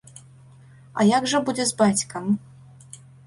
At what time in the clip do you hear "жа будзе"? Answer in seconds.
1.35-1.65